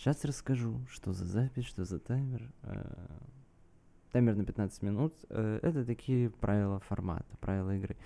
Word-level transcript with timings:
Сейчас 0.00 0.24
расскажу, 0.24 0.80
что 0.88 1.12
за 1.12 1.26
запись, 1.26 1.66
что 1.66 1.84
за 1.84 1.98
таймер. 1.98 2.50
А, 2.62 3.20
таймер 4.12 4.34
на 4.34 4.46
15 4.46 4.80
минут. 4.80 5.14
А, 5.28 5.58
это 5.58 5.84
такие 5.84 6.30
правила 6.30 6.80
формата, 6.80 7.36
правила 7.36 7.76
игры. 7.76 7.98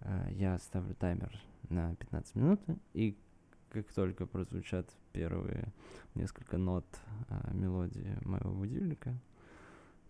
А, 0.00 0.30
я 0.30 0.56
ставлю 0.56 0.94
таймер 0.94 1.38
на 1.68 1.94
15 1.96 2.36
минут, 2.36 2.60
и 2.94 3.18
как 3.68 3.92
только 3.92 4.24
прозвучат 4.24 4.88
первые 5.12 5.68
несколько 6.14 6.56
нот 6.56 6.86
мелодии 7.52 8.16
моего 8.22 8.50
будильника, 8.50 9.14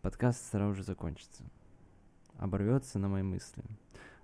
подкаст 0.01 0.49
сразу 0.49 0.75
же 0.77 0.85
закончится. 0.85 1.43
Оборвется 2.37 3.01
на 3.01 3.09
мои 3.09 3.25
мысли. 3.25 3.65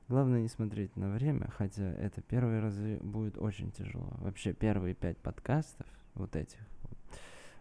Главное 0.06 0.41
не 0.41 0.48
смотреть 0.48 0.95
на 0.95 1.11
время, 1.11 1.50
хотя 1.50 1.92
это 1.95 2.23
первые 2.23 2.61
разы 2.61 2.98
будет 3.03 3.39
очень 3.39 3.73
тяжело. 3.73 4.14
Вообще 4.19 4.53
первые 4.53 4.95
пять 4.95 5.19
подкастов, 5.19 5.89
вот 6.14 6.37
этих, 6.37 6.61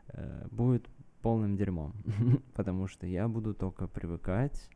э, 0.09 0.47
будет 0.51 0.87
полным 1.21 1.55
дерьмом, 1.57 1.93
потому 2.53 2.87
что 2.87 3.07
я 3.07 3.27
буду 3.27 3.53
только 3.53 3.87
привыкать 3.87 4.69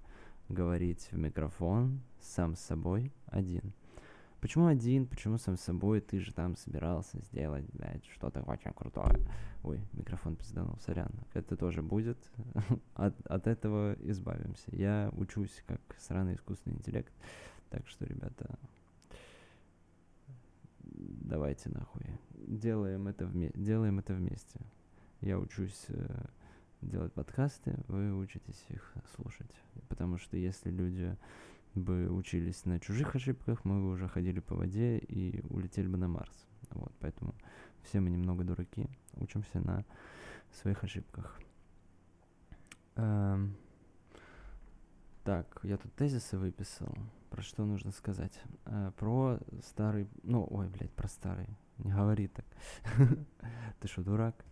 говорить 0.49 1.07
в 1.11 1.17
микрофон 1.17 2.01
сам 2.19 2.55
с 2.55 2.59
собой 2.59 3.11
один. 3.27 3.73
Почему 4.41 4.65
один? 4.65 5.05
Почему 5.05 5.37
сам 5.37 5.55
с 5.55 5.61
собой? 5.61 6.01
Ты 6.01 6.19
же 6.19 6.33
там 6.33 6.55
собирался 6.57 7.19
сделать, 7.19 7.63
блядь, 7.73 8.03
что-то 8.07 8.41
очень 8.41 8.73
крутое. 8.73 9.19
Ой, 9.63 9.79
микрофон 9.93 10.35
пизданул, 10.35 10.77
сорян. 10.79 11.11
Это 11.35 11.55
тоже 11.55 11.83
будет. 11.83 12.17
от, 12.95 13.15
от 13.27 13.45
этого 13.45 13.95
избавимся. 13.99 14.75
Я 14.75 15.11
учусь 15.13 15.63
как 15.67 15.79
сраный 15.99 16.35
искусственный 16.35 16.77
интеллект. 16.77 17.13
Так 17.69 17.87
что, 17.87 18.03
ребята, 18.05 18.57
давайте 20.81 21.69
нахуй. 21.69 22.07
Делаем 22.33 23.07
это, 23.07 23.25
вме- 23.25 23.55
делаем 23.55 23.99
это 23.99 24.15
вместе. 24.15 24.59
Я 25.21 25.37
учусь 25.39 25.85
э, 25.89 26.25
делать 26.81 27.13
подкасты, 27.13 27.75
вы 27.87 28.13
учитесь 28.15 28.65
их 28.69 28.93
слушать. 29.15 29.51
Потому 29.87 30.17
что 30.17 30.37
если 30.37 30.69
люди 30.69 31.15
бы 31.75 32.09
учились 32.09 32.65
на 32.65 32.79
чужих 32.79 33.15
ошибках, 33.15 33.63
мы 33.63 33.81
бы 33.81 33.89
уже 33.89 34.07
ходили 34.07 34.39
по 34.39 34.55
воде 34.55 34.97
и 34.97 35.43
улетели 35.49 35.87
бы 35.87 35.97
на 35.97 36.07
Марс. 36.07 36.47
Вот, 36.71 36.91
поэтому 36.99 37.35
все 37.83 37.99
мы 37.99 38.09
немного 38.09 38.43
дураки, 38.43 38.87
учимся 39.15 39.59
на 39.59 39.85
своих 40.51 40.83
ошибках. 40.83 41.39
Эм, 42.95 43.55
так, 45.23 45.59
я 45.63 45.77
тут 45.77 45.93
тезисы 45.95 46.37
выписал 46.37 46.93
про 47.31 47.41
что 47.41 47.65
нужно 47.65 47.91
сказать? 47.91 48.39
А, 48.65 48.91
про 48.91 49.39
старый, 49.63 50.07
ну, 50.23 50.45
ой, 50.49 50.67
блядь, 50.67 50.91
про 50.91 51.07
старый, 51.07 51.47
не 51.77 51.91
говори 51.91 52.27
так. 52.27 52.45
Ты 53.79 53.87
что, 53.87 54.03
дурак? 54.03 54.45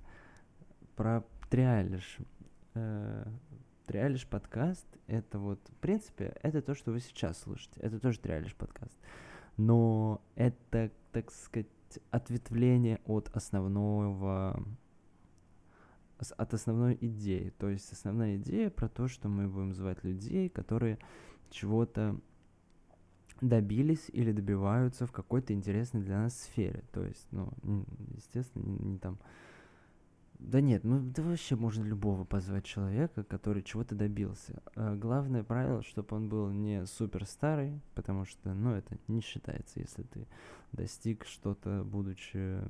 Про 0.99 1.23
Триалиш. 1.49 2.17
Э, 2.73 3.25
Триалиш 3.85 4.27
подкаст, 4.27 4.85
это 5.07 5.39
вот, 5.39 5.61
в 5.69 5.75
принципе, 5.75 6.35
это 6.43 6.61
то, 6.61 6.75
что 6.75 6.91
вы 6.91 6.99
сейчас 6.99 7.39
слушаете. 7.39 7.79
Это 7.79 8.01
тоже 8.01 8.19
Триалиш 8.19 8.53
подкаст. 8.53 8.99
Но 9.55 10.21
это, 10.35 10.91
так 11.13 11.31
сказать, 11.31 11.67
ответвление 12.11 12.99
от 13.05 13.29
основного 13.33 14.61
от 16.35 16.53
основной 16.53 16.97
идеи. 16.99 17.53
То 17.57 17.69
есть 17.69 17.93
основная 17.93 18.35
идея 18.35 18.69
про 18.69 18.89
то, 18.89 19.07
что 19.07 19.29
мы 19.29 19.47
будем 19.47 19.73
звать 19.73 20.03
людей, 20.03 20.49
которые 20.49 20.99
чего-то 21.49 22.19
добились 23.39 24.09
или 24.11 24.33
добиваются 24.33 25.05
в 25.05 25.13
какой-то 25.13 25.53
интересной 25.53 26.01
для 26.01 26.23
нас 26.23 26.37
сфере. 26.37 26.83
То 26.91 27.05
есть, 27.05 27.25
ну, 27.31 27.53
естественно, 28.17 28.65
не, 28.65 28.77
не 28.79 28.97
там... 28.97 29.17
Да 30.39 30.61
нет, 30.61 30.85
ну 30.85 30.99
да 31.01 31.21
вообще 31.21 31.57
можно 31.57 31.83
любого 31.83 32.23
позвать 32.23 32.63
человека, 32.63 33.23
который 33.25 33.61
чего-то 33.61 33.93
добился. 33.93 34.61
А 34.75 34.95
главное 34.95 35.43
правило, 35.43 35.83
чтобы 35.83 36.15
он 36.15 36.29
был 36.29 36.49
не 36.49 36.85
супер 36.85 37.25
старый, 37.25 37.81
потому 37.93 38.23
что, 38.25 38.53
ну, 38.53 38.73
это 38.73 38.97
не 39.07 39.19
считается, 39.21 39.81
если 39.81 40.03
ты 40.03 40.27
достиг 40.71 41.25
что-то, 41.25 41.83
будучи 41.83 42.61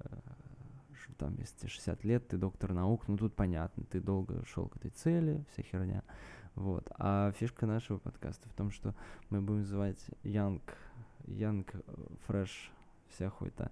э, 0.00 0.18
там, 1.18 1.36
если 1.38 1.56
тебе 1.56 1.68
60 1.68 2.04
лет, 2.04 2.28
ты 2.28 2.36
доктор 2.36 2.72
наук, 2.72 3.08
ну 3.08 3.16
тут 3.16 3.34
понятно, 3.34 3.84
ты 3.84 4.00
долго 4.00 4.44
шел 4.46 4.68
к 4.68 4.76
этой 4.76 4.90
цели, 4.90 5.44
вся 5.52 5.62
херня. 5.62 6.02
Вот. 6.54 6.90
А 6.98 7.32
фишка 7.32 7.66
нашего 7.66 7.98
подкаста 7.98 8.48
в 8.48 8.52
том, 8.54 8.70
что 8.70 8.94
мы 9.30 9.40
будем 9.40 9.64
звать 9.64 9.98
Young, 10.22 10.60
Young 11.24 11.66
Fresh, 12.26 12.70
вся 13.08 13.30
хуйта. 13.30 13.70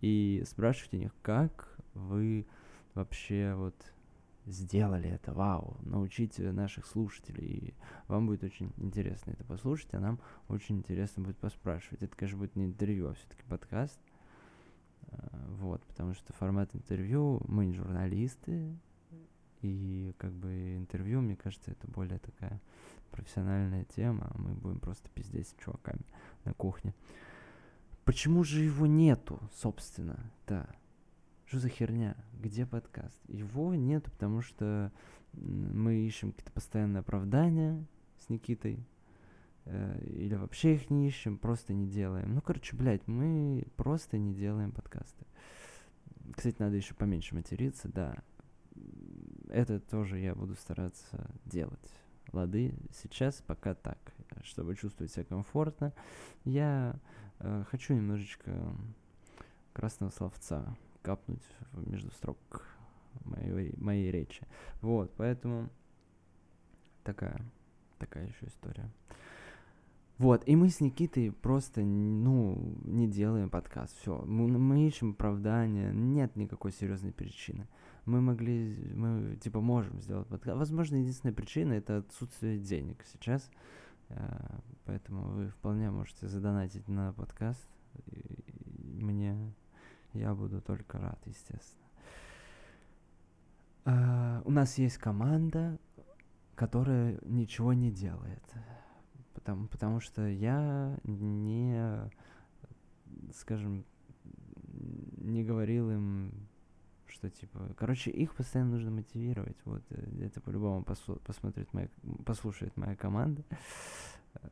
И 0.00 0.42
спрашивать 0.46 0.94
у 0.94 0.96
них, 0.96 1.12
как 1.22 1.76
вы 1.94 2.46
вообще 2.94 3.54
вот 3.54 3.74
сделали 4.46 5.08
это, 5.08 5.32
вау, 5.32 5.76
научите 5.82 6.50
наших 6.52 6.86
слушателей. 6.86 7.46
И 7.46 7.74
вам 8.08 8.26
будет 8.26 8.42
очень 8.42 8.72
интересно 8.78 9.32
это 9.32 9.44
послушать, 9.44 9.92
а 9.94 10.00
нам 10.00 10.18
очень 10.48 10.78
интересно 10.78 11.22
будет 11.22 11.38
поспрашивать. 11.38 12.02
Это, 12.02 12.16
конечно, 12.16 12.38
будет 12.38 12.56
не 12.56 12.64
интервью, 12.64 13.08
а 13.08 13.14
все-таки 13.14 13.42
подкаст. 13.44 14.00
А, 15.08 15.46
вот, 15.58 15.82
потому 15.84 16.14
что 16.14 16.32
формат 16.32 16.74
интервью, 16.74 17.42
мы 17.46 17.66
не 17.66 17.74
журналисты, 17.74 18.76
и 19.62 20.14
как 20.16 20.32
бы 20.32 20.76
интервью, 20.76 21.20
мне 21.20 21.36
кажется, 21.36 21.70
это 21.70 21.86
более 21.86 22.18
такая 22.18 22.60
профессиональная 23.10 23.84
тема. 23.84 24.30
Мы 24.36 24.54
будем 24.54 24.78
просто 24.80 25.08
пиздеть 25.10 25.48
с 25.48 25.54
чуваками 25.62 26.04
на 26.44 26.54
кухне. 26.54 26.94
Почему 28.04 28.42
же 28.42 28.62
его 28.62 28.86
нету, 28.86 29.38
собственно? 29.52 30.18
Да. 30.46 30.66
Что 31.50 31.58
за 31.58 31.68
херня? 31.68 32.14
Где 32.32 32.64
подкаст? 32.64 33.20
Его 33.26 33.74
нету, 33.74 34.08
потому 34.12 34.40
что 34.40 34.92
мы 35.32 35.96
ищем 35.96 36.30
какие-то 36.30 36.52
постоянные 36.52 37.00
оправдания 37.00 37.84
с 38.20 38.28
Никитой. 38.28 38.86
Э, 39.64 40.00
или 40.00 40.36
вообще 40.36 40.76
их 40.76 40.90
не 40.90 41.08
ищем, 41.08 41.38
просто 41.38 41.72
не 41.72 41.88
делаем. 41.88 42.36
Ну, 42.36 42.40
короче, 42.40 42.76
блядь, 42.76 43.04
мы 43.08 43.64
просто 43.74 44.16
не 44.16 44.32
делаем 44.32 44.70
подкасты. 44.70 45.26
Кстати, 46.36 46.54
надо 46.60 46.76
еще 46.76 46.94
поменьше 46.94 47.34
материться, 47.34 47.88
да 47.88 48.14
это 49.48 49.80
тоже 49.80 50.20
я 50.20 50.36
буду 50.36 50.54
стараться 50.54 51.28
делать. 51.46 51.90
Лады, 52.30 52.72
сейчас 52.92 53.42
пока 53.44 53.74
так, 53.74 53.98
чтобы 54.44 54.76
чувствовать 54.76 55.10
себя 55.10 55.24
комфортно. 55.24 55.92
Я 56.44 56.94
э, 57.40 57.64
хочу 57.68 57.94
немножечко 57.94 58.72
красного 59.72 60.10
словца 60.10 60.76
капнуть 61.10 61.42
между 61.72 62.08
строк 62.12 62.38
моей, 63.24 63.74
моей 63.76 64.12
речи. 64.12 64.46
Вот, 64.80 65.12
поэтому 65.16 65.68
такая, 67.02 67.40
такая 67.98 68.28
еще 68.28 68.46
история. 68.46 68.88
Вот, 70.18 70.46
и 70.46 70.54
мы 70.54 70.68
с 70.68 70.80
Никитой 70.80 71.32
просто, 71.32 71.80
ну, 71.80 72.76
не 72.84 73.08
делаем 73.08 73.50
подкаст, 73.50 73.96
все. 73.98 74.22
Мы, 74.24 74.46
мы 74.56 74.86
ищем 74.86 75.12
оправдания, 75.12 75.90
нет 75.92 76.36
никакой 76.36 76.70
серьезной 76.70 77.10
причины. 77.10 77.66
Мы 78.04 78.20
могли, 78.20 78.92
мы, 78.94 79.36
типа, 79.36 79.60
можем 79.60 80.00
сделать 80.00 80.28
подкаст. 80.28 80.58
Возможно, 80.58 80.96
единственная 80.96 81.34
причина— 81.34 81.72
это 81.74 81.98
отсутствие 81.98 82.58
денег 82.58 83.04
сейчас. 83.12 83.50
Э, 84.10 84.58
поэтому 84.84 85.22
вы 85.22 85.48
вполне 85.48 85.90
можете 85.90 86.28
задонатить 86.28 86.86
на 86.86 87.12
подкаст. 87.14 87.66
Мне, 88.78 89.36
я 90.14 90.34
буду 90.34 90.60
только 90.60 90.98
рад, 90.98 91.18
естественно. 91.26 91.80
Uh, 93.84 94.42
у 94.44 94.50
нас 94.50 94.76
есть 94.76 94.98
команда, 94.98 95.78
которая 96.54 97.18
ничего 97.22 97.72
не 97.72 97.90
делает 97.90 98.42
потому, 99.40 99.68
потому 99.68 100.00
что 100.00 100.26
я 100.26 100.98
не, 101.04 102.10
скажем, 103.34 103.84
не 105.18 105.44
говорил 105.44 105.90
им, 105.90 106.32
что 107.06 107.28
типа, 107.30 107.74
короче, 107.76 108.10
их 108.10 108.34
постоянно 108.34 108.72
нужно 108.72 108.90
мотивировать, 108.90 109.56
вот, 109.64 109.82
э, 109.90 110.26
это 110.26 110.40
по-любому 110.40 110.84
посмотрит 110.84 111.72
моя, 111.72 111.88
послушает 112.24 112.76
моя 112.76 112.94
команда, 112.96 113.42
э, 114.34 114.48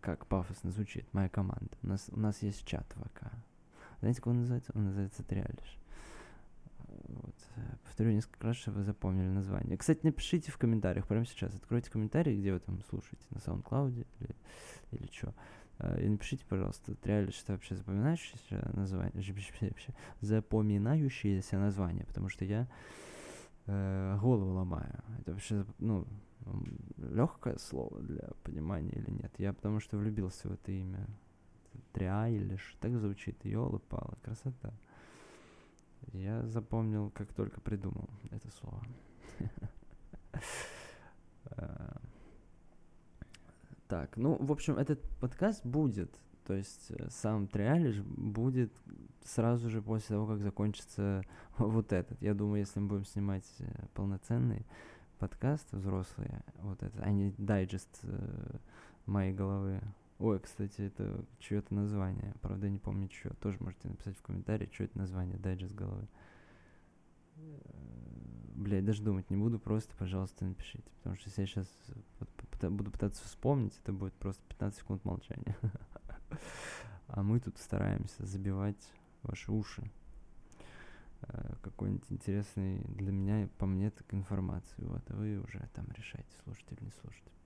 как 0.00 0.26
пафосно 0.26 0.70
звучит, 0.70 1.12
моя 1.12 1.28
команда, 1.28 1.70
у 1.82 1.88
нас, 1.88 2.08
у 2.12 2.20
нас 2.20 2.42
есть 2.42 2.64
чат 2.64 2.86
ВК, 2.92 3.32
знаете, 4.00 4.20
как 4.20 4.28
он 4.28 4.40
называется? 4.40 4.72
Он 4.74 4.84
называется 4.84 5.22
Триалиш. 5.22 5.78
Вот. 7.08 7.34
Повторю 7.84 8.12
несколько 8.12 8.46
раз, 8.46 8.56
чтобы 8.56 8.78
вы 8.78 8.84
запомнили 8.84 9.28
название. 9.28 9.76
Кстати, 9.76 10.00
напишите 10.02 10.52
в 10.52 10.58
комментариях 10.58 11.06
прямо 11.06 11.26
сейчас. 11.26 11.54
Откройте 11.54 11.90
комментарии, 11.90 12.36
где 12.36 12.52
вы 12.52 12.60
там 12.60 12.82
слушаете, 12.84 13.24
на 13.30 13.38
SoundCloud 13.38 14.06
или, 14.20 14.36
или 14.92 15.08
что. 15.12 15.34
А, 15.78 15.98
и 15.98 16.08
напишите, 16.08 16.44
пожалуйста, 16.48 16.96
реально 17.04 17.32
что 17.32 17.52
вообще 17.52 17.76
запоминающееся 17.76 18.70
название, 18.74 19.22
запоминающееся 20.20 21.58
название, 21.58 22.04
потому 22.06 22.28
что 22.28 22.44
я 22.44 22.66
э, 23.66 24.18
голову 24.20 24.52
ломаю. 24.52 25.02
Это 25.20 25.32
вообще, 25.32 25.64
ну, 25.78 26.06
легкое 26.96 27.58
слово 27.58 28.00
для 28.00 28.30
понимания 28.42 28.92
или 28.92 29.10
нет. 29.10 29.32
Я 29.38 29.52
потому 29.52 29.80
что 29.80 29.96
влюбился 29.98 30.48
в 30.48 30.52
это 30.52 30.72
имя. 30.72 31.06
Триайлиш. 31.92 32.76
Так 32.80 32.96
звучит. 32.98 33.44
Ёлы 33.44 33.78
палы 33.78 34.16
красота. 34.22 34.72
Я 36.12 36.46
запомнил, 36.46 37.10
как 37.10 37.32
только 37.32 37.60
придумал 37.60 38.08
это 38.30 38.50
слово. 38.50 38.82
Э, 41.56 41.90
так, 43.88 44.16
ну, 44.16 44.36
в 44.40 44.50
общем, 44.52 44.78
этот 44.78 45.02
подкаст 45.20 45.64
будет, 45.66 46.10
то 46.46 46.54
есть 46.54 46.90
э, 46.90 47.08
сам 47.10 47.46
Триалиш 47.46 48.00
будет 48.00 48.72
сразу 49.24 49.68
же 49.68 49.82
после 49.82 50.16
того, 50.16 50.26
как 50.26 50.40
закончится 50.40 51.22
вот 51.58 51.92
этот. 51.92 52.20
Я 52.22 52.34
думаю, 52.34 52.60
если 52.60 52.80
мы 52.80 52.88
будем 52.88 53.04
снимать 53.04 53.46
э, 53.58 53.86
полноценный 53.94 54.64
подкаст 55.18 55.70
взрослый, 55.72 56.30
вот 56.60 56.82
это, 56.82 57.02
а 57.02 57.10
не 57.10 57.34
дайджест 57.36 58.02
моей 59.04 59.32
головы. 59.32 59.80
Ой, 60.18 60.40
кстати, 60.40 60.80
это 60.82 61.24
чье-то 61.38 61.72
название. 61.74 62.34
Правда, 62.42 62.68
не 62.68 62.78
помню, 62.78 63.08
что. 63.08 63.32
Тоже 63.34 63.58
можете 63.60 63.88
написать 63.88 64.16
в 64.16 64.22
комментарии, 64.22 64.68
что 64.72 64.84
это 64.84 64.98
название, 64.98 65.38
дайджест 65.38 65.74
головы. 65.74 66.08
Блядь, 68.56 68.84
даже 68.84 69.02
думать 69.02 69.30
не 69.30 69.36
буду, 69.36 69.60
просто, 69.60 69.94
пожалуйста, 69.96 70.44
напишите. 70.44 70.90
Потому 70.98 71.14
что 71.16 71.28
если 71.28 71.42
я 71.42 71.46
сейчас 71.46 71.68
буду 72.60 72.90
пытаться 72.90 73.24
вспомнить, 73.24 73.78
это 73.82 73.92
будет 73.92 74.14
просто 74.14 74.42
15 74.48 74.80
секунд 74.80 75.04
молчания. 75.04 75.56
А 77.10 77.22
мы 77.22 77.40
тут 77.40 77.56
стараемся 77.56 78.26
забивать 78.26 78.92
ваши 79.22 79.50
уши 79.50 79.90
э, 81.22 81.54
какой-нибудь 81.62 82.04
интересный 82.10 82.80
для 82.80 83.12
меня, 83.12 83.48
по 83.56 83.64
мне, 83.64 83.90
так 83.90 84.12
информации. 84.12 84.84
Вот, 84.84 85.02
а 85.10 85.16
вы 85.16 85.38
уже 85.40 85.66
там 85.72 85.86
решайте, 85.96 86.28
слушать 86.44 86.66
или 86.70 86.84
не 86.84 86.90
слушать. 86.90 87.37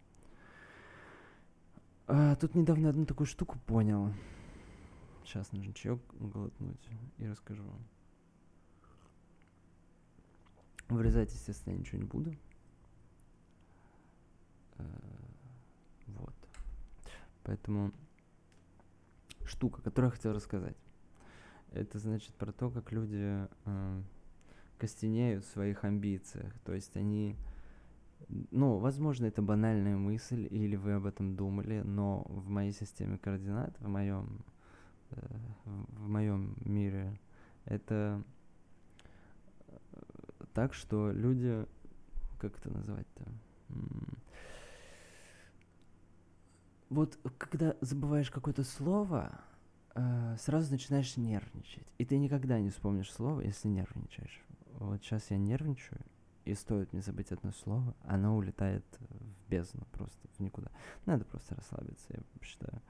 А, 2.14 2.36
тут 2.36 2.54
недавно 2.54 2.90
одну 2.90 3.06
такую 3.06 3.26
штуку 3.26 3.58
понял. 3.60 4.12
Сейчас 5.24 5.50
нужно 5.50 5.72
чаек 5.72 5.98
глотнуть 6.20 6.90
и 7.16 7.26
расскажу 7.26 7.62
вам. 7.62 7.80
Вырезать, 10.90 11.32
естественно, 11.32 11.72
я 11.72 11.78
ничего 11.78 11.96
не 11.96 12.04
буду. 12.04 12.36
Э, 14.76 14.84
вот. 16.08 16.34
Поэтому 17.44 17.92
штука, 19.46 19.80
которую 19.80 20.10
я 20.10 20.14
хотел 20.14 20.34
рассказать. 20.34 20.76
Это 21.70 21.98
значит 21.98 22.34
про 22.34 22.52
то, 22.52 22.68
как 22.68 22.92
люди 22.92 23.48
э, 23.64 24.02
костенеют 24.76 25.46
в 25.46 25.50
своих 25.50 25.82
амбициях. 25.82 26.52
То 26.66 26.74
есть 26.74 26.94
они... 26.94 27.38
Ну, 28.28 28.78
возможно, 28.78 29.26
это 29.26 29.42
банальная 29.42 29.96
мысль, 29.96 30.46
или 30.50 30.76
вы 30.76 30.92
об 30.92 31.06
этом 31.06 31.36
думали, 31.36 31.82
но 31.84 32.22
в 32.28 32.48
моей 32.48 32.72
системе 32.72 33.18
координат, 33.18 33.78
в 33.80 33.88
моем, 33.88 34.44
э, 35.10 35.26
в 35.64 36.08
моем 36.08 36.54
мире, 36.64 37.18
это 37.64 38.22
так, 40.52 40.74
что 40.74 41.10
люди, 41.12 41.66
как 42.38 42.58
это 42.58 42.70
назвать-то? 42.70 43.24
Вот 46.90 47.18
когда 47.38 47.74
забываешь 47.80 48.30
какое-то 48.30 48.64
слово, 48.64 49.40
э, 49.94 50.36
сразу 50.38 50.70
начинаешь 50.70 51.16
нервничать. 51.16 51.86
И 51.96 52.04
ты 52.04 52.18
никогда 52.18 52.60
не 52.60 52.68
вспомнишь 52.68 53.10
слово, 53.10 53.40
если 53.40 53.68
нервничаешь. 53.68 54.42
Вот 54.78 55.02
сейчас 55.02 55.30
я 55.30 55.38
нервничаю, 55.38 56.00
и 56.44 56.54
стоит 56.54 56.92
мне 56.92 57.02
забыть 57.02 57.32
одно 57.32 57.52
слово, 57.52 57.94
оно 58.02 58.36
улетает 58.36 58.84
в 58.98 59.50
бездну 59.50 59.86
просто, 59.92 60.28
в 60.36 60.40
никуда. 60.40 60.70
Надо 61.06 61.24
просто 61.24 61.54
расслабиться, 61.54 62.06
я 62.10 62.22
считаю. 62.42 62.82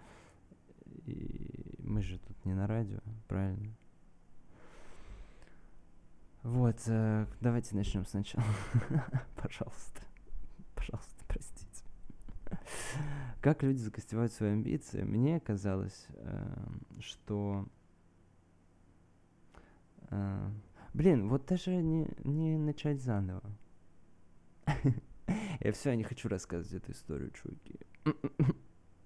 И 1.07 1.75
мы 1.79 2.03
же 2.03 2.19
тут 2.19 2.45
не 2.45 2.55
на 2.55 2.67
радио, 2.67 3.01
правильно? 3.29 3.75
Вот, 6.43 6.77
э, 6.87 7.27
давайте 7.41 7.77
начнем 7.77 8.05
сначала. 8.05 8.45
Пожалуйста. 9.37 10.03
Пожалуйста, 10.75 11.25
простите. 11.29 11.85
Как 13.41 13.63
люди 13.63 13.79
закостевают 13.79 14.33
свои 14.33 14.51
амбиции? 14.51 15.03
Мне 15.03 15.39
казалось, 15.41 16.07
э, 16.11 16.67
что... 17.01 17.69
Э, 20.11 20.51
блин, 20.95 21.29
вот 21.29 21.47
даже 21.47 21.75
не, 21.77 22.09
не 22.25 22.57
начать 22.59 23.01
заново. 23.01 23.43
Я 25.61 25.73
все, 25.73 25.91
я 25.91 25.97
не 25.97 26.03
хочу 26.03 26.29
рассказывать 26.29 26.83
эту 26.83 26.93
историю, 26.93 27.31
чуваки. 27.31 27.79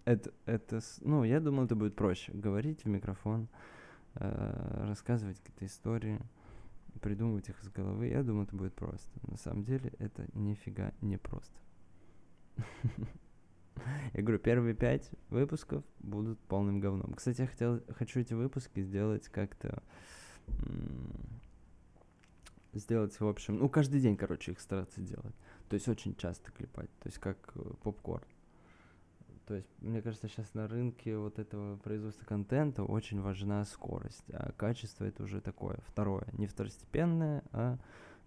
это, 0.06 0.32
это, 0.46 0.80
ну, 1.02 1.22
я 1.22 1.40
думал, 1.40 1.64
это 1.66 1.76
будет 1.76 1.94
проще. 1.94 2.32
Говорить 2.32 2.84
в 2.84 2.88
микрофон, 2.88 3.48
э, 4.14 4.84
рассказывать 4.86 5.38
какие-то 5.38 5.66
истории 5.66 6.18
придумывать 6.98 7.48
их 7.48 7.62
из 7.62 7.68
головы. 7.68 8.08
Я 8.08 8.22
думаю, 8.22 8.44
это 8.46 8.56
будет 8.56 8.74
просто. 8.74 9.10
На 9.28 9.36
самом 9.36 9.64
деле 9.64 9.92
это 9.98 10.26
нифига 10.34 10.92
не 11.00 11.18
просто. 11.18 11.54
Я 14.14 14.22
говорю, 14.22 14.38
первые 14.38 14.74
пять 14.74 15.10
выпусков 15.28 15.84
будут 15.98 16.38
полным 16.40 16.80
говном. 16.80 17.12
Кстати, 17.12 17.42
я 17.42 17.46
хотел, 17.46 17.82
хочу 17.90 18.20
эти 18.20 18.32
выпуски 18.32 18.80
сделать 18.80 19.28
как-то... 19.28 19.82
Сделать, 22.76 23.19
в 23.19 23.26
общем, 23.26 23.58
ну, 23.58 23.69
каждый 23.70 24.00
день, 24.00 24.17
короче, 24.17 24.52
их 24.52 24.61
стараться 24.61 25.00
делать. 25.00 25.34
То 25.69 25.75
есть 25.75 25.88
очень 25.88 26.14
часто 26.14 26.52
клепать. 26.52 26.90
То 27.00 27.08
есть 27.08 27.19
как 27.19 27.38
э, 27.55 27.61
попкорн. 27.82 28.26
То 29.46 29.55
есть, 29.55 29.69
мне 29.81 30.02
кажется, 30.02 30.28
сейчас 30.28 30.52
на 30.55 30.67
рынке 30.69 31.17
вот 31.17 31.38
этого 31.38 31.76
производства 31.76 32.25
контента 32.26 32.82
очень 32.82 33.20
важна 33.20 33.64
скорость, 33.64 34.25
а 34.32 34.52
качество 34.52 35.05
это 35.05 35.23
уже 35.23 35.40
такое 35.40 35.78
второе, 35.87 36.26
не 36.32 36.46
второстепенное, 36.46 37.44
а 37.52 37.78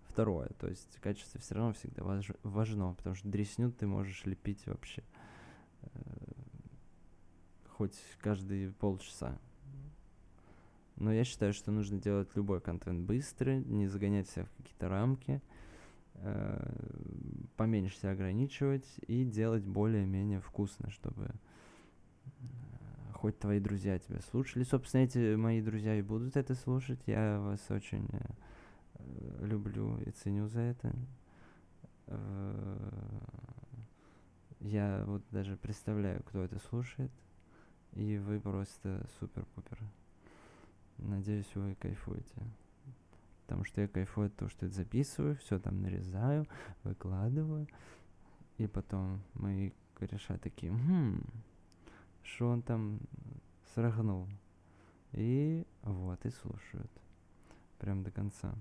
второе. 0.08 0.50
То 0.60 0.68
есть 0.68 0.98
качество 1.02 1.40
все 1.42 1.56
равно 1.56 1.74
всегда 1.74 2.04
важ, 2.04 2.32
важно, 2.44 2.94
потому 2.94 3.16
что 3.16 3.28
дресню 3.28 3.72
ты 3.72 3.86
можешь 3.86 4.26
лепить 4.26 4.66
вообще 4.66 5.04
э, 5.82 5.90
хоть 7.68 8.00
каждые 8.20 8.72
полчаса. 8.72 9.38
Но 11.00 11.14
я 11.14 11.24
считаю, 11.24 11.54
что 11.54 11.72
нужно 11.72 11.98
делать 11.98 12.30
любой 12.36 12.60
контент 12.60 13.02
быстро, 13.06 13.52
не 13.52 13.88
загонять 13.88 14.30
себя 14.30 14.46
в 14.46 14.52
какие-то 14.58 14.90
рамки. 14.90 15.42
Э, 16.16 16.60
поменьше 17.56 17.98
себя 17.98 18.12
ограничивать 18.12 18.86
и 19.08 19.24
делать 19.24 19.64
более-менее 19.64 20.42
вкусно, 20.42 20.90
чтобы 20.92 21.28
э, 21.28 22.44
хоть 23.14 23.40
твои 23.40 23.62
друзья 23.62 23.98
тебя 23.98 24.20
слушали. 24.30 24.64
Собственно, 24.64 25.04
эти 25.04 25.36
мои 25.36 25.62
друзья 25.62 25.96
и 25.96 26.02
будут 26.02 26.36
это 26.36 26.56
слушать. 26.56 27.00
Я 27.06 27.40
вас 27.40 27.62
очень 27.70 28.10
э, 28.12 29.46
люблю 29.46 29.98
и 30.00 30.12
ценю 30.12 30.48
за 30.48 30.60
это. 30.60 30.94
Я 34.60 35.04
вот 35.06 35.22
даже 35.32 35.56
представляю, 35.56 36.24
кто 36.24 36.44
это 36.44 36.60
слушает. 36.60 37.12
И 37.94 38.18
вы 38.18 38.40
просто 38.40 39.08
супер-пупер. 39.20 39.80
Надеюсь, 41.00 41.50
вы 41.56 41.76
кайфуете 41.76 42.42
потому 43.50 43.66
что 43.66 43.82
я 43.82 43.88
кайфую 43.88 44.28
от 44.28 44.36
того, 44.36 44.48
что 44.48 44.68
это 44.68 44.76
записываю, 44.76 45.36
все 45.38 45.58
там 45.58 45.82
нарезаю, 45.82 46.46
выкладываю, 46.84 47.68
и 48.60 48.68
потом 48.68 49.24
мои 49.34 49.72
кореша 49.96 50.38
такие, 50.38 50.72
хм, 50.72 51.24
что 52.22 52.50
он 52.50 52.62
там 52.62 53.00
срагнул. 53.74 54.28
И 55.14 55.66
вот, 55.82 56.24
и 56.28 56.30
слушают. 56.30 56.92
Прям 57.80 58.04
до 58.04 58.12
конца. 58.12 58.54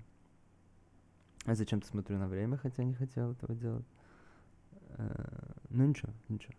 А 1.45 1.53
зачем-то 1.53 1.85
смотрю 1.85 2.17
на 2.17 2.27
время, 2.27 2.57
хотя 2.57 2.83
не 2.83 2.95
хотел 2.95 3.33
этого 3.33 3.53
делать. 3.53 3.85
Э, 4.97 5.53
ну 5.69 5.85
ничего, 5.85 6.11
ничего. 6.29 6.55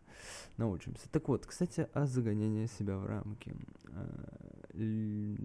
Научимся. 0.57 1.09
Так 1.11 1.27
вот, 1.27 1.47
кстати, 1.47 1.89
о 1.95 2.07
загонении 2.07 2.67
себя 2.67 2.97
в 2.97 3.07
рамки. 3.07 3.57
Это 4.73 5.39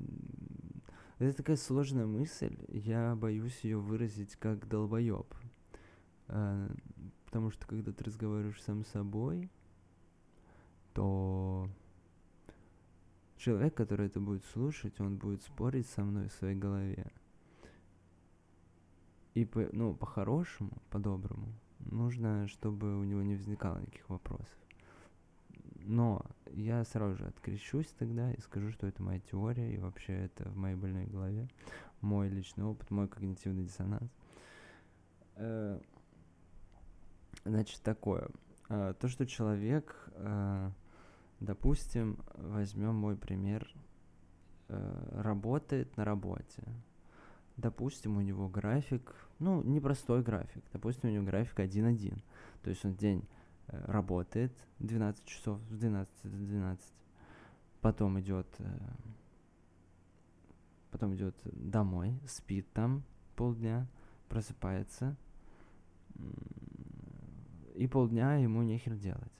такая 1.37 1.55
сложная 1.55 2.05
мысль, 2.05 2.57
я 2.67 3.15
боюсь 3.15 3.57
ее 3.61 3.77
выразить 3.77 4.35
как 4.35 4.67
долбоеб. 4.67 5.33
А, 6.27 6.69
потому 7.25 7.51
что 7.51 7.67
когда 7.67 7.91
ты 7.91 8.03
разговариваешь 8.03 8.61
сам 8.61 8.83
с 8.83 8.89
собой, 8.89 9.49
то 10.93 11.69
человек, 13.37 13.75
который 13.75 14.07
это 14.07 14.19
будет 14.19 14.43
слушать, 14.45 14.99
он 14.99 15.17
будет 15.17 15.43
спорить 15.43 15.87
со 15.87 16.03
мной 16.03 16.29
в 16.29 16.33
своей 16.33 16.55
голове. 16.55 17.11
И 19.33 19.45
по, 19.45 19.67
ну, 19.73 19.93
по-хорошему, 19.93 20.71
по-доброму, 20.89 21.53
нужно, 21.79 22.47
чтобы 22.47 22.97
у 22.97 23.03
него 23.03 23.21
не 23.21 23.35
возникало 23.35 23.79
никаких 23.79 24.09
вопросов. 24.09 24.64
Но 25.87 26.25
я 26.51 26.83
сразу 26.83 27.15
же 27.15 27.25
открещусь 27.25 27.87
тогда 27.99 28.31
и 28.31 28.41
скажу, 28.41 28.71
что 28.71 28.87
это 28.87 29.03
моя 29.03 29.19
теория, 29.19 29.73
и 29.73 29.77
вообще 29.77 30.13
это 30.13 30.49
в 30.49 30.57
моей 30.57 30.75
больной 30.75 31.05
голове, 31.05 31.47
мой 32.01 32.27
личный 32.29 32.63
опыт, 32.63 32.89
мой 32.89 33.07
когнитивный 33.07 33.63
диссонанс. 33.63 34.09
Э, 35.35 35.79
значит, 37.43 37.81
такое. 37.81 38.29
Э, 38.69 38.95
то, 38.99 39.07
что 39.07 39.27
человек 39.27 40.09
э, 40.15 40.71
допустим, 41.39 42.17
возьмем 42.35 42.95
мой 42.95 43.15
пример, 43.15 43.71
работает 44.67 45.95
на 45.95 46.05
работе. 46.05 46.63
Допустим, 47.57 48.17
у 48.17 48.21
него 48.21 48.49
график, 48.49 49.13
ну, 49.39 49.61
непростой 49.61 50.23
график, 50.23 50.63
допустим, 50.73 51.09
у 51.09 51.13
него 51.13 51.23
график 51.23 51.59
1-1. 51.59 52.19
То 52.63 52.69
есть 52.71 52.83
он 52.83 52.95
день 52.95 53.23
работает 53.67 54.51
12 54.79 55.25
часов 55.25 55.59
с 55.69 55.77
12 55.77 56.23
до 56.23 56.37
12, 56.37 56.93
потом 57.81 58.19
идет 58.19 58.47
э, 58.59 58.77
потом 60.91 61.13
идет 61.13 61.35
домой, 61.43 62.17
спит 62.25 62.71
там 62.71 63.03
полдня, 63.35 63.87
просыпается, 64.29 65.17
и 67.75 67.87
полдня 67.87 68.35
ему 68.35 68.63
нехер 68.63 68.95
делать. 68.95 69.31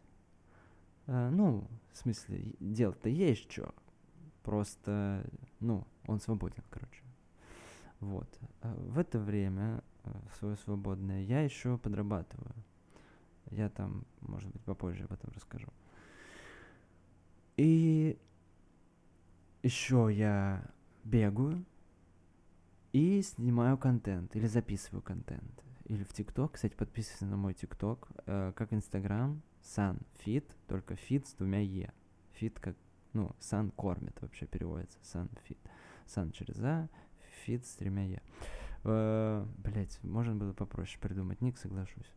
А, 1.08 1.29
ну, 1.29 1.67
в 1.94 1.98
смысле, 1.98 2.55
делать-то 2.60 3.10
есть 3.10 3.50
что. 3.50 3.74
Просто, 4.44 5.25
ну, 5.60 5.88
он 6.08 6.20
свободен, 6.20 6.63
короче. 6.70 7.01
Вот. 8.00 8.27
В 8.62 9.00
это 9.00 9.17
время, 9.17 9.82
э, 10.03 10.12
в 10.29 10.36
свое 10.36 10.58
свободное, 10.58 11.22
я 11.22 11.41
еще 11.41 11.77
подрабатываю. 11.77 12.53
Я 13.52 13.70
там, 13.70 14.06
может 14.22 14.50
быть, 14.52 14.62
попозже 14.64 15.04
об 15.04 15.14
этом 15.14 15.32
расскажу. 15.34 15.68
И 17.58 18.18
еще 19.64 20.10
я 20.12 20.64
бегаю 21.04 21.64
и 22.92 23.22
снимаю 23.22 23.78
контент 23.78 24.36
или 24.36 24.48
записываю 24.48 25.02
контент. 25.02 25.64
Или 25.86 26.04
в 26.04 26.14
ТикТок, 26.14 26.54
кстати, 26.54 26.74
подписывайтесь 26.75 27.28
на 27.28 27.38
мой 27.38 27.54
ТикТок, 27.54 28.08
э, 28.25 28.54
как 28.56 28.74
Инстаграм, 28.74 29.42
Sun 29.62 30.02
Fit, 30.25 30.46
только 30.68 30.96
Fit 30.96 31.25
с 31.25 31.34
двумя 31.34 31.60
Е. 31.60 31.94
Fit 32.40 32.60
как, 32.60 32.75
ну, 33.14 33.36
Sun 33.40 33.72
кормит 33.72 34.20
вообще 34.22 34.48
переводится, 34.48 34.98
Sun 35.04 35.30
Fit. 35.48 35.60
Sun 36.08 36.32
через 36.32 36.60
А, 36.62 36.90
Fit 37.46 37.64
с 37.64 37.75
тремя 37.75 38.06
Е. 38.06 38.22
Э, 38.84 39.46
Блять, 39.58 40.00
можно 40.04 40.36
было 40.36 40.54
попроще 40.54 41.00
придумать 41.00 41.42
ник, 41.42 41.58
соглашусь. 41.58 42.12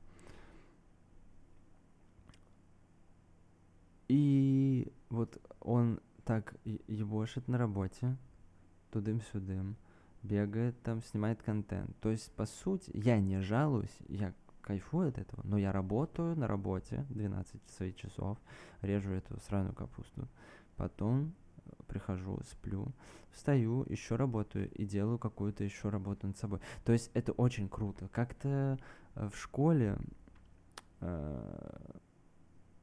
И 4.08 4.90
вот 5.10 5.40
он 5.60 6.00
так 6.24 6.54
ебошит 6.64 7.46
на 7.48 7.58
работе, 7.58 8.16
тудым-сюдым, 8.90 9.76
бегает 10.22 10.80
там, 10.82 11.02
снимает 11.02 11.42
контент. 11.42 11.94
То 12.00 12.10
есть, 12.10 12.32
по 12.32 12.46
сути, 12.46 12.90
я 12.94 13.20
не 13.20 13.40
жалуюсь, 13.40 13.96
я 14.08 14.32
кайфую 14.62 15.08
от 15.08 15.18
этого, 15.18 15.40
но 15.44 15.56
я 15.56 15.72
работаю 15.72 16.36
на 16.36 16.46
работе 16.46 17.06
12 17.10 17.60
своих 17.70 17.96
часов, 17.96 18.38
режу 18.82 19.12
эту 19.12 19.40
сраную 19.40 19.74
капусту, 19.74 20.28
потом 20.76 21.34
э, 21.64 21.70
прихожу, 21.86 22.38
сплю, 22.50 22.92
встаю, 23.30 23.86
еще 23.88 24.16
работаю 24.16 24.70
и 24.72 24.84
делаю 24.84 25.18
какую-то 25.18 25.64
еще 25.64 25.88
работу 25.88 26.26
над 26.26 26.36
собой. 26.36 26.60
То 26.84 26.92
есть 26.92 27.10
это 27.14 27.32
очень 27.32 27.68
круто. 27.68 28.08
Как-то 28.08 28.78
э, 29.14 29.28
в 29.30 29.38
школе 29.38 29.96
э, 31.00 31.90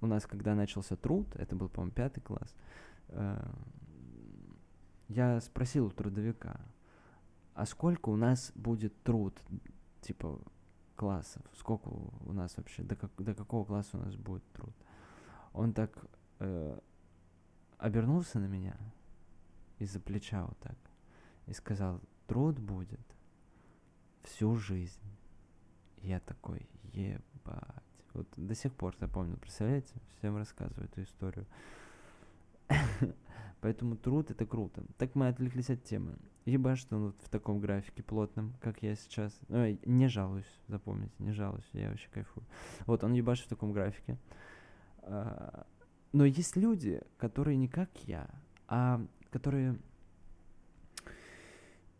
у 0.06 0.08
нас, 0.08 0.26
когда 0.26 0.56
начался 0.56 0.96
труд, 0.96 1.36
это 1.36 1.56
был, 1.56 1.70
по-моему, 1.70 1.94
пятый 1.94 2.22
класс, 2.22 2.56
э, 3.10 3.46
я 5.10 5.42
спросил 5.42 5.88
у 5.88 5.92
трудовика, 5.92 6.60
а 7.54 7.66
сколько 7.66 8.10
у 8.10 8.16
нас 8.16 8.52
будет 8.56 9.04
труд, 9.04 9.40
типа, 10.02 10.40
классов? 10.96 11.44
Сколько 11.58 11.90
у 11.90 12.34
нас 12.34 12.58
вообще, 12.58 12.84
до, 12.84 12.96
как, 12.96 13.12
до 13.18 13.34
какого 13.34 13.66
класса 13.66 13.98
у 13.98 14.02
нас 14.02 14.16
будет 14.16 14.44
труд? 14.54 14.74
Он 15.54 15.74
так 15.74 16.06
э, 16.40 16.80
обернулся 17.78 18.40
на 18.40 18.46
меня 18.46 18.78
из-за 19.80 20.00
плеча 20.00 20.46
вот 20.46 20.58
так 20.60 20.78
и 21.46 21.54
сказал, 21.54 22.02
труд 22.28 22.60
будет 22.60 23.06
всю 24.24 24.56
жизнь. 24.56 25.00
Я 25.98 26.20
такой, 26.20 26.68
ебать. 26.94 27.85
Вот 28.16 28.28
до 28.38 28.56
сих 28.56 28.74
пор 28.74 28.96
запомнил, 29.00 29.36
представляете? 29.36 29.94
Всем 30.18 30.38
рассказываю 30.38 30.86
эту 30.86 31.04
историю. 31.04 31.46
Поэтому 33.62 33.98
труд 33.98 34.32
это 34.32 34.46
круто. 34.46 34.84
Так 34.98 35.16
мы 35.16 35.28
отвлеклись 35.28 35.70
от 35.70 35.84
темы. 35.84 36.16
Ебать, 36.46 36.78
что 36.78 36.96
он 36.96 37.06
вот 37.08 37.16
в 37.22 37.30
таком 37.30 37.60
графике 37.60 38.04
плотном, 38.04 38.54
как 38.62 38.82
я 38.84 38.96
сейчас. 38.96 39.38
Ну, 39.50 39.78
не 39.86 40.08
жалуюсь, 40.08 40.46
запомните, 40.68 41.14
не 41.20 41.34
жалуюсь, 41.34 41.68
я 41.74 41.90
вообще 41.90 42.08
кайфую. 42.10 42.46
Вот, 42.86 43.04
он 43.04 43.14
ебашит 43.14 43.48
в 43.48 43.50
таком 43.50 43.74
графике. 43.74 44.18
А, 45.00 45.66
но 46.14 46.24
есть 46.24 46.56
люди, 46.56 47.02
которые 47.18 47.58
не 47.58 47.68
как 47.68 47.90
я, 48.06 48.30
а 48.68 49.06
которые 49.30 49.78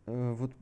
э, 0.06 0.32
вот 0.32 0.52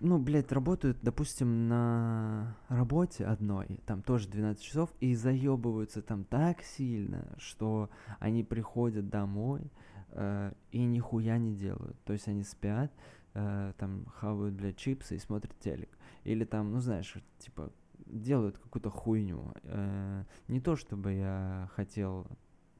ну, 0.00 0.18
блядь, 0.18 0.52
работают, 0.52 0.98
допустим, 1.02 1.68
на 1.68 2.56
работе 2.68 3.24
одной, 3.24 3.80
там 3.86 4.02
тоже 4.02 4.28
12 4.28 4.62
часов, 4.62 4.90
и 5.00 5.14
заебываются 5.14 6.02
там 6.02 6.24
так 6.24 6.62
сильно, 6.62 7.34
что 7.38 7.90
они 8.18 8.44
приходят 8.44 9.08
домой 9.08 9.70
э, 10.10 10.52
и 10.70 10.84
нихуя 10.84 11.38
не 11.38 11.54
делают. 11.54 11.98
То 12.04 12.12
есть 12.12 12.28
они 12.28 12.44
спят, 12.44 12.92
э, 13.34 13.72
там 13.78 14.06
хавают, 14.06 14.54
блядь, 14.54 14.76
чипсы 14.76 15.16
и 15.16 15.18
смотрят 15.18 15.58
телек. 15.58 15.90
Или 16.24 16.44
там, 16.44 16.72
ну, 16.72 16.80
знаешь, 16.80 17.14
типа, 17.38 17.72
делают 18.06 18.58
какую-то 18.58 18.90
хуйню. 18.90 19.52
Э, 19.64 20.24
не 20.48 20.60
то, 20.60 20.76
чтобы 20.76 21.12
я 21.12 21.70
хотел 21.74 22.26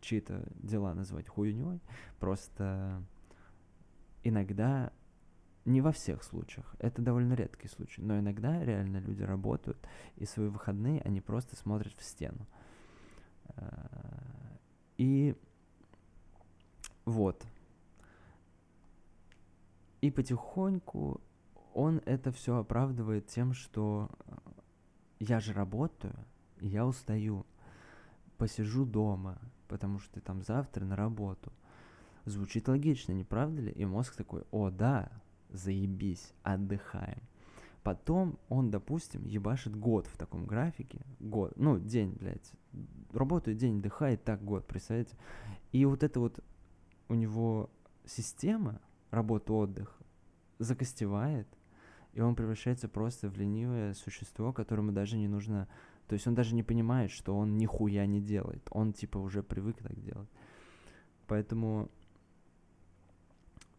чьи-то 0.01 0.47
дела 0.55 0.95
называть 0.95 1.29
хуйней, 1.29 1.81
просто 2.21 3.03
иногда 4.23 4.93
не 5.69 5.81
во 5.81 5.93
всех 5.93 6.25
случаях, 6.25 6.75
это 6.79 7.03
довольно 7.03 7.35
редкий 7.35 7.69
случай, 7.69 8.03
но 8.03 8.19
иногда 8.19 8.65
реально 8.65 8.99
люди 8.99 9.23
работают, 9.23 9.79
и 10.17 10.25
свои 10.25 10.49
выходные 10.49 11.01
они 11.03 11.21
просто 11.21 11.57
смотрят 11.57 11.95
в 11.97 12.05
стену. 12.05 12.47
Э, 13.57 13.69
и 14.97 15.37
вот. 17.05 17.47
И 20.01 20.11
потихоньку 20.11 21.21
он 21.75 22.01
это 22.07 22.33
все 22.33 22.57
оправдывает 22.57 23.27
тем, 23.27 23.53
что 23.53 24.11
э, 24.27 24.33
я 25.21 25.41
же 25.41 25.53
работаю, 25.53 26.15
я 26.61 26.87
устаю, 26.87 27.47
посижу 28.37 28.85
дома, 28.85 29.39
потому 29.69 29.99
что 29.99 30.21
там 30.21 30.43
завтра 30.43 30.85
на 30.85 30.97
работу. 30.97 31.53
Звучит 32.25 32.69
логично, 32.69 33.13
не 33.13 33.25
правда 33.25 33.63
ли? 33.63 33.73
И 33.73 33.85
мозг 33.85 34.17
такой, 34.17 34.45
о, 34.51 34.71
да, 34.71 35.11
заебись, 35.51 36.33
отдыхаем. 36.43 37.23
Потом 37.83 38.39
он, 38.49 38.71
допустим, 38.71 39.25
ебашит 39.25 39.75
год 39.75 40.07
в 40.07 40.17
таком 40.19 40.47
графике, 40.47 41.01
год, 41.21 41.53
ну, 41.57 41.79
день, 41.79 42.13
блядь, 42.19 42.53
работает 43.13 43.57
день, 43.57 43.79
отдыхает, 43.79 44.25
так 44.25 44.45
год, 44.45 44.67
представляете? 44.67 45.17
И 45.73 45.85
вот 45.85 46.03
это 46.03 46.21
вот 46.21 46.45
у 47.09 47.15
него 47.15 47.71
система 48.05 48.81
работа-отдых 49.11 49.99
закостевает, 50.59 51.49
и 52.13 52.21
он 52.21 52.35
превращается 52.35 52.89
просто 52.89 53.29
в 53.29 53.37
ленивое 53.37 53.95
существо, 53.95 54.53
которому 54.53 54.93
даже 54.93 55.17
не 55.17 55.29
нужно... 55.29 55.69
То 56.09 56.15
есть 56.15 56.27
он 56.27 56.35
даже 56.35 56.55
не 56.55 56.63
понимает, 56.63 57.11
что 57.11 57.37
он 57.37 57.57
нихуя 57.59 58.07
не 58.07 58.21
делает. 58.21 58.67
Он 58.71 58.93
типа 58.93 59.19
уже 59.19 59.43
привык 59.43 59.79
так 59.83 59.99
делать. 60.01 60.29
Поэтому... 61.27 61.91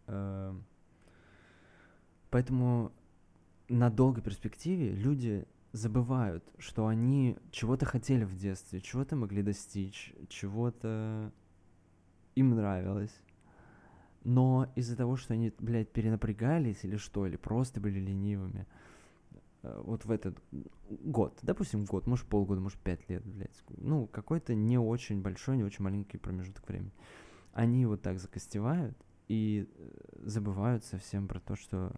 Э, 0.08 0.56
Поэтому 2.30 2.92
на 3.70 3.90
долгой 3.90 4.24
перспективе 4.24 4.92
люди 4.92 5.48
забывают, 5.72 6.44
что 6.58 6.88
они 6.88 7.38
чего-то 7.52 7.86
хотели 7.86 8.24
в 8.24 8.36
детстве, 8.36 8.82
чего-то 8.82 9.16
могли 9.16 9.44
достичь, 9.44 10.14
чего-то 10.28 11.32
им 12.36 12.52
нравилось. 12.52 13.16
Но 14.24 14.72
из-за 14.76 14.96
того, 14.96 15.16
что 15.16 15.34
они, 15.34 15.54
блядь, 15.60 15.92
перенапрягались 15.92 16.84
или 16.84 16.98
что, 16.98 17.26
или 17.26 17.38
просто 17.38 17.80
были 17.80 18.00
ленивыми, 18.00 18.68
э, 19.64 19.82
вот 19.86 20.06
в 20.06 20.12
этот 20.12 20.38
год, 20.90 21.38
допустим, 21.42 21.86
год, 21.86 22.06
может 22.06 22.26
полгода, 22.26 22.60
может 22.60 22.80
пять 22.80 23.08
лет, 23.10 23.24
блядь, 23.24 23.64
ну, 23.78 24.08
какой-то 24.08 24.56
не 24.56 24.78
очень 24.78 25.22
большой, 25.22 25.58
не 25.58 25.64
очень 25.64 25.84
маленький 25.84 26.18
промежуток 26.18 26.68
времени, 26.68 26.92
они 27.54 27.86
вот 27.86 28.02
так 28.02 28.20
закостевают 28.20 28.98
и 29.30 29.70
э, 29.74 29.90
забывают 30.26 30.84
совсем 30.84 31.28
про 31.28 31.40
то, 31.40 31.56
что 31.56 31.94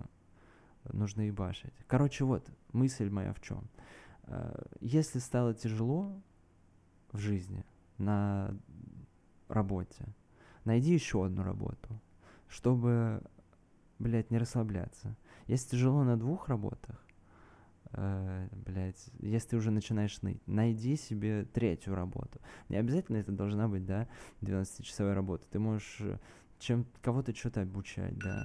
нужно 0.92 1.22
ебашить. 1.22 1.74
Короче, 1.88 2.26
вот, 2.26 2.50
мысль 2.74 3.10
моя 3.10 3.34
в 3.34 3.42
чем. 3.42 3.68
Э, 4.24 4.64
если 4.80 5.20
стало 5.20 5.54
тяжело 5.54 6.22
в 7.12 7.20
жизни, 7.20 7.66
на 7.98 8.58
работе, 9.48 10.06
найди 10.66 10.94
еще 10.94 11.26
одну 11.26 11.44
работу, 11.44 12.02
чтобы, 12.48 13.22
блядь, 14.00 14.32
не 14.32 14.38
расслабляться. 14.38 15.16
Если 15.48 15.72
тяжело 15.72 16.04
на 16.04 16.18
двух 16.18 16.50
работах, 16.50 17.06
э, 17.94 18.48
блядь, 18.52 19.10
если 19.20 19.50
ты 19.50 19.58
уже 19.58 19.72
начинаешь 19.72 20.22
ныть, 20.22 20.42
найди 20.48 20.96
себе 20.96 21.46
третью 21.46 21.96
работу. 21.96 22.40
Не 22.70 22.78
обязательно 22.78 23.18
это 23.18 23.32
должна 23.32 23.68
быть, 23.68 23.86
да, 23.86 24.08
12-часовая 24.42 25.14
работа. 25.14 25.46
Ты 25.50 25.60
можешь 25.60 25.98
э, 26.02 26.18
чем 26.62 26.86
кого-то 27.02 27.36
что-то 27.36 27.62
обучать, 27.62 28.18
да, 28.18 28.40